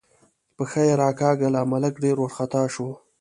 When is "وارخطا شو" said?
2.19-2.89